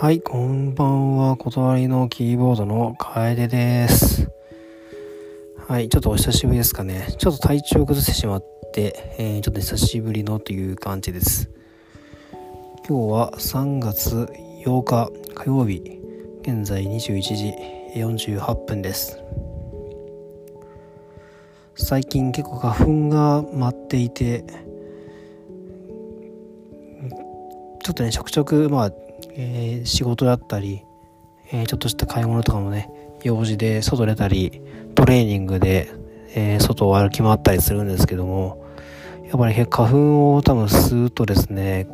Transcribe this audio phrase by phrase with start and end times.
[0.00, 1.36] はい、こんばんは。
[1.36, 4.30] 断りのキーボードの楓です。
[5.66, 7.16] はい、ちょっとお久しぶりですかね。
[7.18, 11.50] ちょっと体調崩してしまって、えー、ちょっと久しぶりのという感じです。
[12.88, 14.28] 今日は3月
[14.64, 15.82] 8日火曜日、
[16.42, 17.54] 現在21時
[17.96, 19.20] 48分です。
[21.74, 24.44] 最近結構花粉が舞っていて、
[27.82, 28.92] ちょっとね、ちょくちょく、まあ、
[29.34, 30.84] えー、仕事だったり、
[31.50, 32.90] えー、ちょっとした買い物とかもね、
[33.22, 34.62] 用事で外出たり、
[34.94, 35.90] トレーニングで、
[36.34, 38.64] え、外を歩き回ったりするんですけども、
[39.28, 41.86] やっぱり花粉を多分吸うとですね、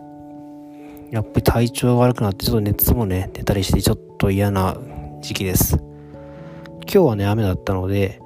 [1.10, 4.77] やっぱり体調が悪くなってちょっと熱もね、出たりしてちょっと嫌な
[5.21, 5.79] 時期です。
[6.82, 8.21] 今日はね、雨だったので、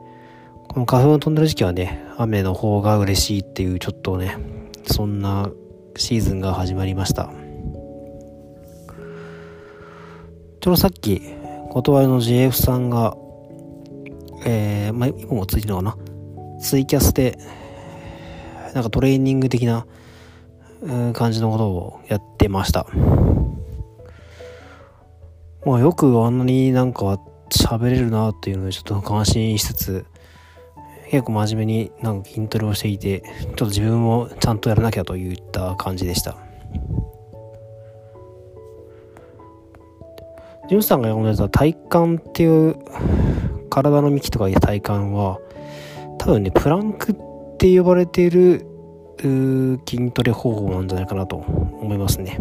[0.68, 4.36] この花粉を飛んでる時期はね、雨の方が嬉しいっていうちょっとね、
[4.84, 5.50] そんな
[5.96, 7.30] シーズンが始まりました。
[10.60, 11.22] ちょうどさっき、
[11.70, 13.16] 断りの JF さんが、
[14.44, 15.96] えー、まあ、今もついてるのかな？
[16.60, 17.38] ツイキャスで、
[18.74, 19.86] なんかトレーニング的な、
[21.12, 22.86] 感じのことをやってました。
[25.66, 30.06] まあよくあんなになんか喋れるなっていうのでちょっと感心しつつ、
[31.10, 36.36] 結構真面目になんか筋トレをしていて、ちょっと自分もちゃんとやらなきゃといった感じでした。
[40.68, 42.76] ジュンさんが読んでた体幹っていう
[43.70, 45.38] 体の幹とかいう体幹は
[46.18, 48.66] 多分ねプランクって呼ばれている
[49.18, 52.38] 筋トレ方法なんじゃないかなと思いますね。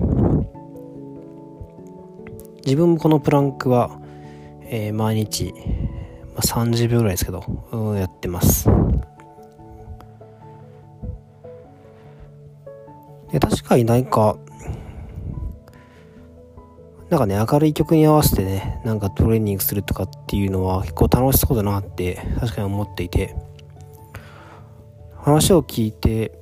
[2.65, 3.97] 自分もこのプランクは、
[4.63, 5.53] えー、毎日、
[6.35, 7.45] まあ、30秒ぐらいですけど、
[7.95, 8.69] やってます。
[13.31, 14.37] で確かに何か
[17.09, 23.33] なんかね、明るい曲に合わせてね、なんかトレーニングするとかっていうのは結構楽しそうだなって確かに思っていて、
[25.15, 26.37] 話を聞いて、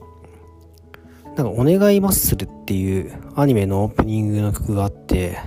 [1.35, 5.37] なんかお願いマッスルっていうアニメのオープニングの曲があって、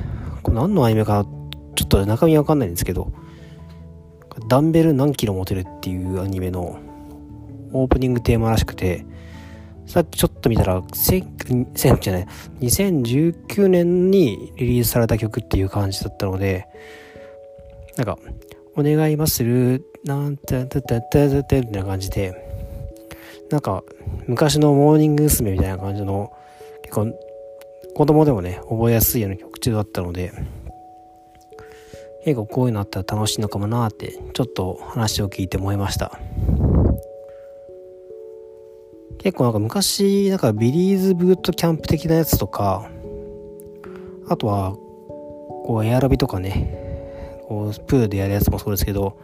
[0.42, 1.26] これ何のアニメか
[1.74, 3.12] ちょっと中身わかんないんですけど、
[4.46, 6.78] ダンベル何キロ持てるっていうアニメの
[7.72, 9.04] オープニングテーマらしくて、
[9.86, 10.82] さっきちょっと見たら、
[11.48, 12.26] 1000じゃない、
[12.60, 16.66] 2019年にリリースされた曲っていう感じだったので、
[17.97, 18.19] なんか、
[18.76, 22.32] お願いまする、なんて、てててててみたいな感じで、
[23.50, 23.82] なんか、
[24.26, 25.53] 昔のモーニング娘。
[25.53, 26.32] みたいな感じの、
[26.82, 27.12] 結構、
[27.94, 30.32] 子供でもね、覚えやすいような曲中だったので、
[32.25, 36.20] 結構こういうのあったら楽しいのかもなって、ちょっと話を聞いて思いました。
[39.18, 42.88] 結構なんか昔、なんかビリーズブートキャンプ的なやつとか、
[44.28, 44.72] あとは、
[45.64, 49.18] こうエアロビとかね、こうプールでやるやつもそうですけど、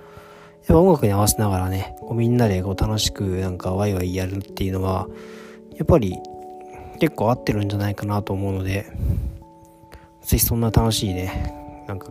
[0.67, 5.09] やっぱ音楽に合わせながらね、こうみんなでこう楽しくなんかワイワイやるっていうのは、
[5.77, 6.19] やっぱり
[7.01, 8.87] 結構合ってるんじゃないかなと思うので、
[10.23, 12.09] ぜひそんな楽しいね、なんか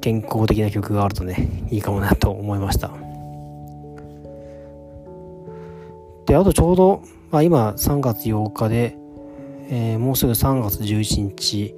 [0.00, 3.05] 健康的な曲があるとね、いいかもなと思いました。
[6.26, 8.96] で、あとちょうど、まあ、今3月8日で、
[9.68, 11.74] えー、もうすぐ3月11日、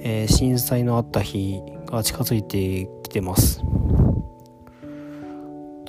[0.00, 3.62] えー、震災のあった日が近づいてきてます。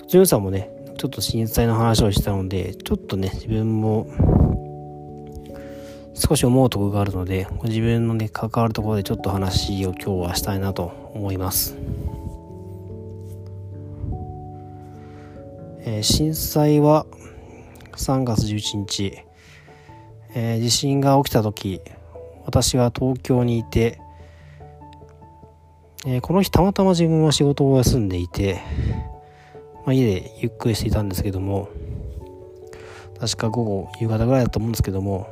[0.07, 4.07] ジュンさんもね、ちょっと震災の話をしたので、ちょっとね、自分も
[6.13, 11.78] 少し思うところがあるので、自分のね、関わるところでちょっと話を今日はしたいなと思います。
[15.85, 17.06] えー、震災は、
[17.99, 19.23] 3月11日、
[20.33, 21.81] えー、地震が起きた時
[22.45, 23.99] 私は東京にいて、
[26.05, 28.61] えー、この日たまたま自分は仕事を休んでいて、
[29.85, 31.69] まあ、家でゆっくりしていたんですけども
[33.19, 35.27] 確か午後夕方ぐらいだと思うんですけども、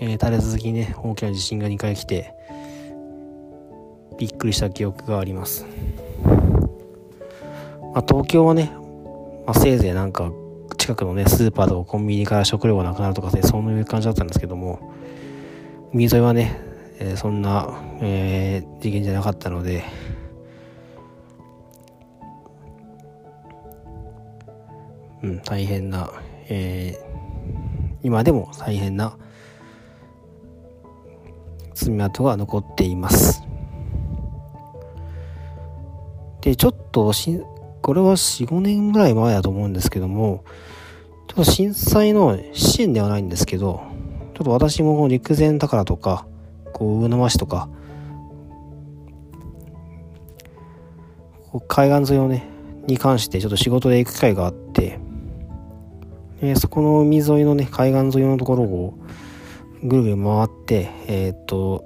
[0.00, 2.34] えー、立て続きにね大きな地震が2回来て
[4.18, 5.64] びっくりした記憶があります、
[7.94, 8.72] まあ、東京はね、
[9.46, 10.32] まあ、せいぜいなんか
[10.90, 14.92] 近くのね、スーパーとかコンビニから食料がなくなるとかね、そういう感じだったんですけども、
[15.92, 16.60] 海沿いはね、
[16.98, 19.84] えー、そんな、えー、次元じゃなかったので、
[25.22, 26.10] うん、大変な、
[26.48, 29.16] えー、今でも大変な
[31.74, 33.44] 爪痕が残っています。
[36.40, 37.40] で、ちょっとし、
[37.80, 40.42] これは4、5年ぐらい前だと思うんですけども、
[41.30, 43.84] ちょっと震災の支援ではないんですけど、
[44.34, 46.26] ちょっと私も陸前宝とか、
[46.72, 47.68] こう、魚沼市とか、
[51.68, 52.48] 海岸沿いをね
[52.86, 54.98] に関してちょっと仕事で行く機会があって
[56.40, 58.94] でそこの海沿いのね海岸沿いのところを
[59.82, 61.84] ぐるぐる回ってえっ、と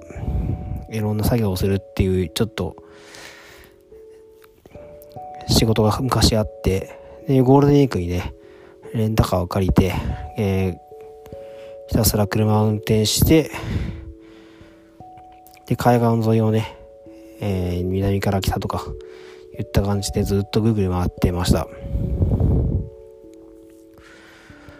[0.91, 2.75] いろんな作業をするっていうちょっと
[5.47, 8.33] 仕事が昔あってでゴールデンウィークにね
[8.95, 9.93] レンタカーを借りて、
[10.37, 10.77] えー、
[11.89, 13.51] ひたすら車を運転して
[15.67, 16.77] で海岸沿いをね、
[17.41, 18.85] えー、南から北とか
[19.59, 21.67] いった感じでずっとぐるぐる回ってました。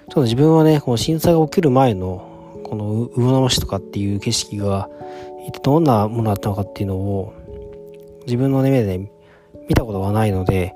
[0.08, 4.90] ちょっと自分はね、この震災が起きる前の、この魚沼市とかっていう景色が、
[5.48, 7.34] 一体どんなものだったのかっていうのを、
[8.26, 9.10] 自分の目で見
[9.76, 10.74] たことがないので、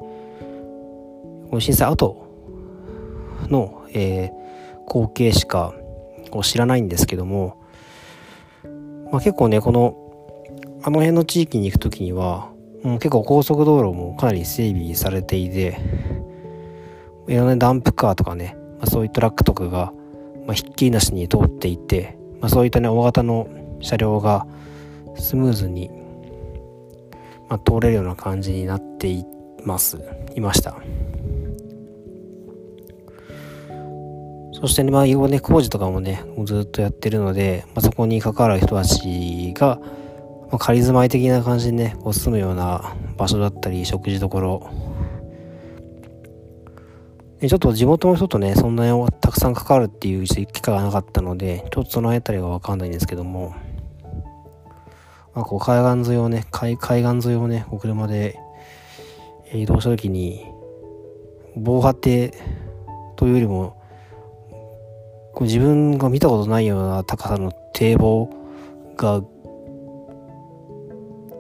[1.50, 2.29] この震災後
[3.48, 4.32] の、えー、
[4.88, 5.74] 光景しか
[6.32, 7.58] こう知らないんですけども、
[9.12, 9.96] まあ、結構ね、この、
[10.84, 12.52] あの辺の地域に行く時には、
[12.84, 15.78] もう結構高速道路もかなり整備されていて、
[17.28, 19.92] いろんなダンプカーとかね、まあ、そういうトラックとかが、
[20.46, 23.48] まあ、ひっきりなしに通っていて、まあ、そういったね、大型の
[23.82, 24.48] 車両が
[25.16, 25.90] スムーズに、
[27.50, 29.26] まあ、通れるような感じになってい
[29.64, 30.00] ます、
[30.36, 30.78] いました。
[34.62, 39.80] そしてね、まあ、ね、工事とかもね、ずっとやってるので、まあ、そこに関わる人たちが、
[40.52, 44.70] まあ、仮住まい的な感じでね、こう住むような場所だったり、食事どころ。
[47.42, 53.56] ちょっと地元の人とね、そんなにたくさん関わるっていう機会がなかったので、ちょっとその辺りがわかんないんですけども、
[55.34, 58.38] まあ、こう海岸沿いをね、海海岸沿いをね、お車で
[59.54, 60.46] 移動した時に、
[61.56, 62.34] 防波堤
[63.16, 63.79] というよりも、
[65.40, 68.30] こう自分が見たことないような高さの堤防
[68.98, 69.22] が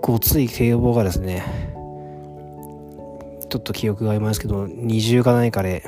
[0.01, 1.44] ごつい堤防がですね
[3.50, 5.84] ちょっと記憶がありますけど二重か何かで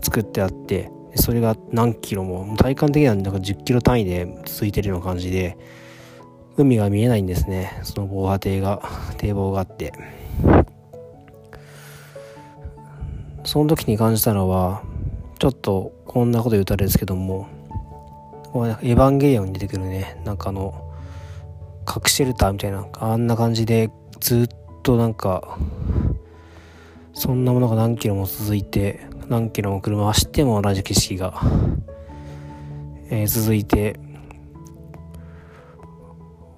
[0.00, 5.58] 作ってあってそれが何キロも体感的にはなんか10キロ単位で続いてるような感じで
[6.56, 7.78] 海が見えないんですね。
[7.82, 8.80] その防波堤が
[9.18, 9.92] 堤防があって。
[13.44, 14.82] その時に感じたのは
[15.38, 17.48] ちょっとこんなこと言うとあれですけども
[18.54, 20.92] エヴァンゲリオンに出てくるねなんかあの
[21.84, 23.90] 核シェルターみたいなあんな感じで
[24.20, 24.48] ずっ
[24.82, 25.58] となんか
[27.12, 31.40] そんなものが何キロも続いて何キロも車走っても同じ景色が、
[33.10, 33.98] えー、続いて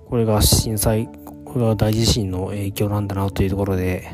[0.09, 1.09] これが震災
[1.45, 4.09] これが大地震の影響なんだなというところで、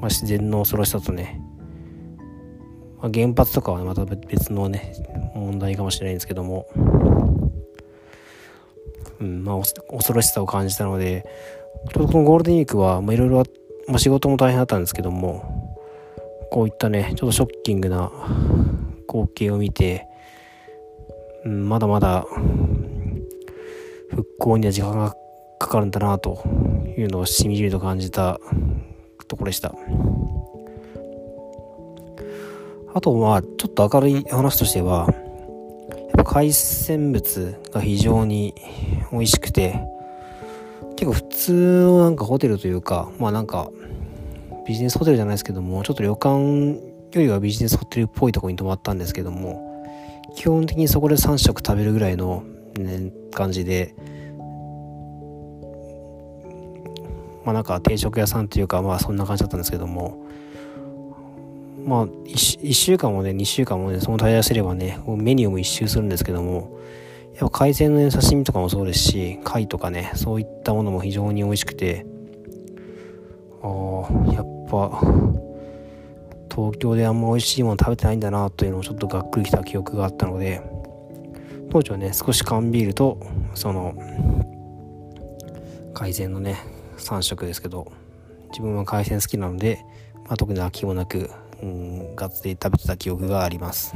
[0.00, 1.40] まあ、自然の恐ろしさとね、
[3.06, 4.92] まあ、原発とかは、ね、また別のね
[5.34, 6.66] 問題かもしれないんですけども。
[9.18, 11.24] うんまあ、恐ろしさを感じたので
[11.94, 13.44] このゴールデンウィークはいろいろ
[13.96, 15.80] 仕事も大変だったんですけども
[16.50, 18.12] こういったねちょっとショッキングな
[19.08, 20.06] 光景を見て、
[21.46, 22.26] うん、まだまだ
[24.10, 25.14] 復興には時間が
[25.58, 26.42] かかるんだなと
[26.98, 28.38] いうのをしみじみと感じた
[29.28, 29.74] ところでした。
[32.96, 35.06] あとまあちょっと明るい話としては
[35.90, 38.54] やっぱ海鮮物が非常に
[39.12, 39.86] 美味しくて
[40.96, 43.70] 結構普通のなんかホテルというかまあなんか
[44.66, 49.84] ビジネスホテルじゃないですけどもちょっと旅館よりはビジネスホテルっぽいとこに泊まったんですけども
[50.34, 52.44] 基本的にそこで3食食べるぐらいの、
[52.78, 53.94] ね、感じで
[57.44, 60.24] まあなんか定食屋さんというかまあそんな感じだったんですけども
[61.86, 66.76] まあ1、1週間もね、2週間もね、その滞在すればね、メニューも一周するんですけども、
[67.36, 72.04] やっぱ海鮮の刺身とかもそうですし、貝とかね、そういったものも非常に美味しくて、
[73.62, 75.00] ああ、やっぱ、
[76.52, 80.62] 東京であんま美味しいもの食べてないんだなというのをちょっとがっくりきた記憶があったので、
[81.70, 83.20] 当時はね、少し缶ビールと、
[83.54, 83.94] その、
[85.94, 86.56] 海鮮のね、
[86.98, 87.92] 3食ですけど、
[88.50, 89.84] 自分は海鮮好きなので、
[90.24, 91.30] まあ、特に飽きもなく
[91.62, 93.94] うん、ガッツリ食べてた記憶があります。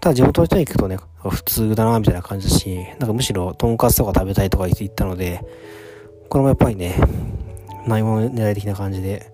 [0.00, 0.98] ただ地元の人に行くとね、
[1.28, 5.44] 普通だなみたいな感じだし、なんかむしろとんかつとか食べたいとか言ってたので、
[6.28, 6.96] これもやっぱりね、
[7.86, 9.30] ないもの狙い的な感じで、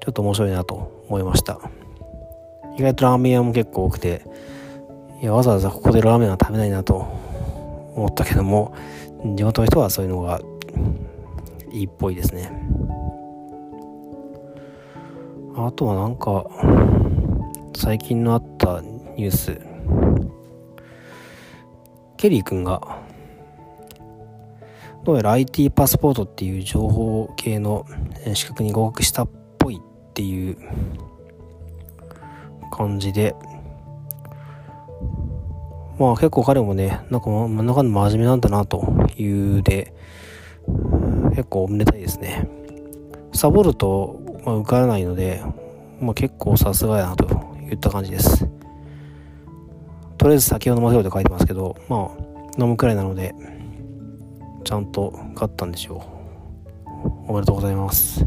[0.00, 1.58] ちょっと面白いなと思いました。
[2.78, 4.22] 意外とラーメン屋も結構多くて、
[5.22, 6.96] いや、わざわざここでラーメンは食べないなと
[7.94, 8.74] 思ったけども、
[9.34, 10.40] 地元の人はそういうのが
[11.72, 12.52] いいっぽいですね。
[15.58, 16.44] あとはなんか、
[17.74, 18.82] 最近のあった
[19.16, 19.58] ニュース、
[22.18, 22.98] ケリー君が、
[25.04, 27.86] どうやら IT パスポートっていう情報系の
[28.34, 30.58] 資格に合格したっぽいっていう
[32.70, 33.34] 感じで、
[35.98, 39.94] まあ結構彼もね、なんか真ん中の真面目なんだなというで、
[41.30, 42.46] 結構おめでたいですね。
[43.32, 45.42] サボると、まあ、受からないので、
[46.00, 47.24] まあ、結構さすがやなと
[47.68, 48.46] いった感じです。
[50.16, 53.34] とりあえず酒を飲ませようと書いてますけど、まあ、飲むくらいなので、
[54.62, 56.04] ちゃんと勝ったんでしょ
[56.86, 57.26] う。
[57.28, 58.24] おめでとうございます。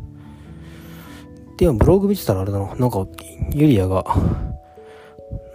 [1.57, 2.75] で、今ブログ見てたらあれだな。
[2.75, 3.07] なんか、
[3.51, 4.03] ユリアが、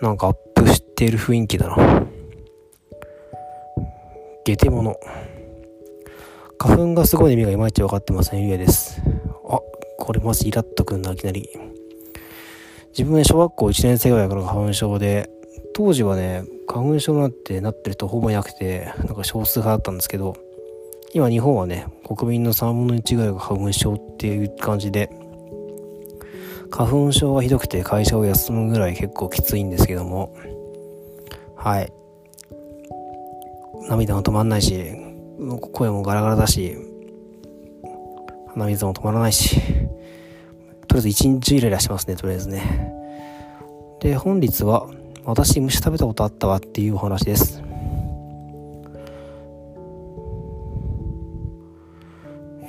[0.01, 2.03] なんかアップしてる雰囲気だな。
[4.47, 4.97] ゲテモノ。
[6.59, 9.03] 花粉がすごい意味がいまいち分かってません、ゆリアです。
[9.99, 11.49] これマジイラッとくんだ、いきなり。
[12.97, 15.31] 自分は小学校1年生ぐらいから花粉症で、
[15.75, 20.37] 当時はね、花粉症なんてなってる人ほぼいなくて、なんか少数派だったんですけど、
[21.13, 25.11] 今日本はね、国民の3分の1ぐらいが花粉症っていう感じで、
[26.71, 30.35] 花粉症がひどくて会社を休むぐらい結構きついんですけども、
[31.57, 31.93] はい。
[33.89, 34.85] 涙も止まんないし、
[35.73, 36.77] 声もガラガラだし、
[38.55, 39.69] 鼻水も止まらないし、とり
[40.95, 42.93] あえず一日イライラしますね、とりあえずね。
[44.01, 44.89] で、本日は、
[45.25, 47.63] 私虫食べたことあったわっていうお話です。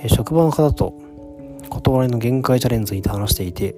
[0.08, 0.94] 職場の方と
[1.70, 3.76] 断りの限界チャレンジにて話していて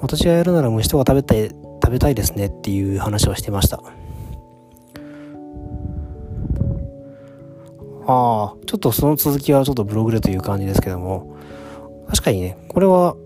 [0.00, 3.82] 私がやるなら虫とか食べたい食べたいですねっていう話をしてました
[8.08, 11.36] ああちょっとその続きはちょっとブログでという感じですけども。
[12.08, 13.16] 確かにねこれは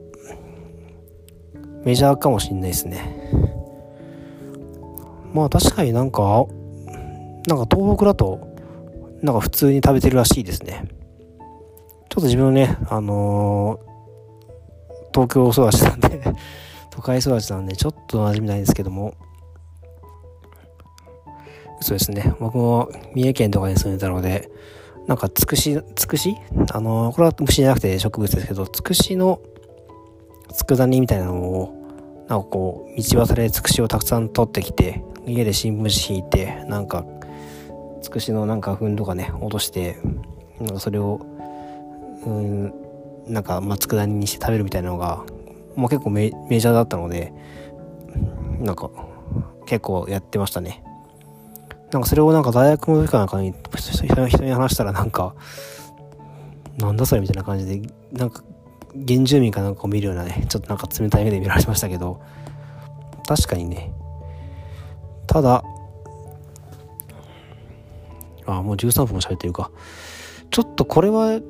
[1.84, 3.30] メジャーかもしんないですね。
[5.32, 6.46] まあ確かになんか
[7.46, 8.52] なんか東北だと
[9.22, 10.84] なんか普通に食べてるらしいですね。
[12.12, 16.22] ちょっと自分ね、あのー、東京育ちなんで
[16.90, 19.14] 都会育ちなんで、ちょっと馴染みないんですけども、
[21.82, 24.50] そうですね、僕も三重県とかに住んでたので、
[25.06, 26.36] なんかつくし、つくし？
[26.72, 29.40] あの、これは虫じゃなくて植物ですけど、つくしの
[30.52, 37.04] 佃煮みたいなのを、なんかこう、道端でつくしをたくさん取ってきて、家で新聞紙引いて、なんか、
[38.00, 39.98] つくしのなんか粉とかね、落として、
[40.60, 41.20] なんかそれを
[42.24, 42.72] うん
[43.26, 45.24] なんか、まあ、佃煮にして食べるみたいなのが、
[45.74, 47.32] まあ、結構メメジャーだったので
[48.60, 48.90] なんか
[49.66, 50.84] 結構やってましたね。
[51.92, 53.54] なんかそれをなんか大学の時かなんかに
[54.28, 55.34] 人に話したらなんか
[56.78, 58.42] なんだそれみたいな感じでなんか
[59.06, 62.20] 原住民かなんかを見るようなねちょっとなんか冷たい目で見られましたけど
[63.28, 63.92] 確かにね。
[65.26, 65.62] ただ
[68.46, 69.70] あもう13分も喋ってるか。
[70.50, 71.40] ちょっとこれは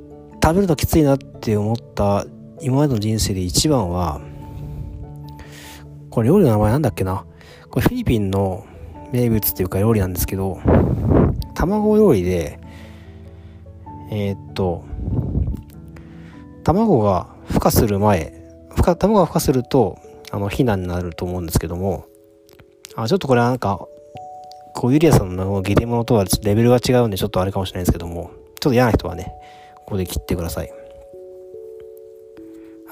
[0.42, 2.26] 食べるのきついなって思った
[2.60, 4.20] 今までの人生で一番は
[6.10, 7.24] これ料理の名前なんだっけな。
[7.70, 8.66] これフィリピンの
[9.12, 10.60] 名物っていうか料理なんですけど
[11.54, 12.58] 卵料理で
[14.10, 14.84] えー、っと
[16.64, 18.32] 卵が孵化する前
[18.70, 19.98] 孵化卵が孵化すると
[20.30, 22.06] あの避難になると思うんですけども
[22.94, 23.86] あちょっとこれはなんか
[24.74, 29.34] こうユリアさんのゲテモノとはレベルが違うんでちょっとあれかもしれないですけどもちょっと嫌な人はね
[29.84, 30.72] ここで切ってください。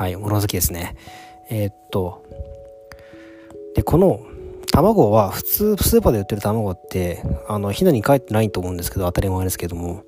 [0.01, 0.97] はい、物好きですね。
[1.51, 2.25] えー、っと、
[3.75, 4.21] で、この
[4.73, 10.05] 卵は普通スーパーで売ってる卵って、あの、ひなに帰ってないと思うんですけど、当たり前ですけども、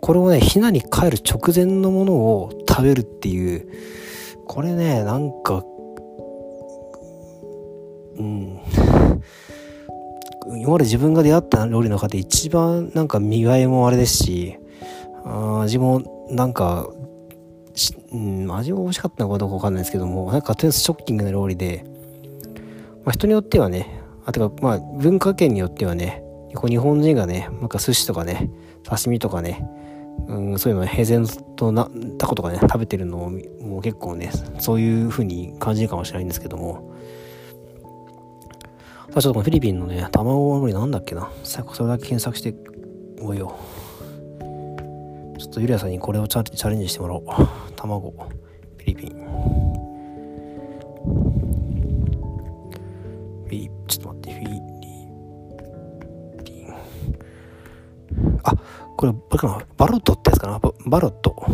[0.00, 3.68] これをね、ひなに帰る直前のものを食べるっていう、
[4.46, 5.64] これね、なんか、
[8.18, 8.60] うん。
[10.56, 14.58] 今まで自分が出会った料理の中で一番なんか見栄えもあれですし、
[15.24, 16.88] あ味もなんか、
[18.12, 21.84] うん、味も美味しかったのかどうかわかんないですけども、なんかとりあえずショッキングな料理で、
[23.08, 26.22] まあ、人によってはね、あ、てか、まあ、文化圏によってはね、
[26.66, 28.50] 日本人がね、なんか寿司とかね、
[28.84, 29.66] 刺身とかね、
[30.26, 31.88] うん、そういうの平然とな
[32.18, 36.94] タコとかね食べてるのをもう結構ねそういう風に感じるかもしれないんですけども。
[39.08, 41.30] ちょっとこのフィリピンのね卵料理なんだっけな。
[41.44, 42.54] 最後それだけ検索して
[43.22, 43.56] おいよ
[45.38, 47.24] ちょっとゆりやさんにこれをチャレンジしてもらおう。
[47.74, 49.67] 卵フィリピン。
[53.48, 54.48] フィリちょっと待ってフィリ
[56.44, 56.68] ピン
[58.44, 58.52] あ
[58.96, 59.66] これバかな？
[59.76, 60.60] バロットってやつかな？
[60.86, 61.44] バロット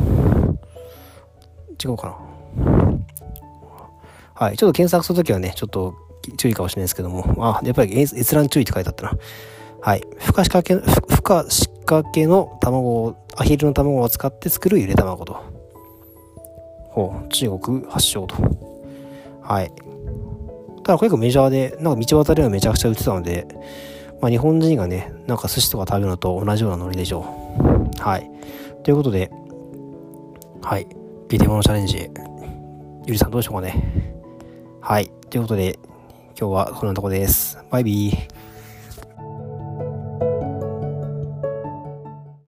[1.82, 2.18] 違うか
[2.56, 2.98] な？
[4.34, 5.94] はいちょっと検索するときはねちょっと
[6.36, 9.12] 注意かもしれないですけどもあやっぱり閲覧注意って書いてあったな
[9.82, 10.00] はい。
[10.18, 15.36] 孵化しかけ、孵化しかけの卵を、アヒルの卵を使って作るゆで卵と。
[16.88, 18.34] ほう、中国発祥と。
[19.42, 19.70] はい。
[20.84, 23.46] ただ結構メジャーで、なんか道端ではめちゃくちゃ売ってたので、
[24.20, 27.20] まあ日本人がね、なんか寿司とか食べるのと同じようなノリでしょ
[27.58, 28.00] う。
[28.00, 28.30] はい。
[28.82, 29.30] ということで、
[30.62, 30.86] はい。
[31.28, 32.10] ビデオのチャレンジ、
[33.06, 34.14] ゆりさんどうでしょうかね。
[34.80, 35.10] はい。
[35.30, 35.78] ということで、
[36.38, 37.58] 今日はこんなとこです。
[37.70, 38.43] バイビー。